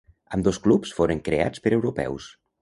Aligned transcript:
Ambdós 0.37 0.57
clubs 0.63 0.93
foren 1.01 1.21
creats 1.29 1.63
per 1.67 1.75
europeus. 1.79 2.33